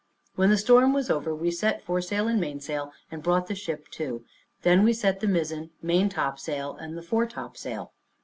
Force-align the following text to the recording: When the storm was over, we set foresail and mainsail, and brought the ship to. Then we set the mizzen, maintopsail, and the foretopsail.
When 0.33 0.49
the 0.49 0.57
storm 0.57 0.93
was 0.93 1.11
over, 1.11 1.35
we 1.35 1.51
set 1.51 1.83
foresail 1.83 2.27
and 2.27 2.41
mainsail, 2.41 2.91
and 3.11 3.21
brought 3.21 3.45
the 3.45 3.53
ship 3.53 3.87
to. 3.89 4.25
Then 4.63 4.83
we 4.83 4.93
set 4.93 5.19
the 5.19 5.27
mizzen, 5.27 5.69
maintopsail, 5.83 6.75
and 6.79 6.97
the 6.97 7.03
foretopsail. 7.03 7.91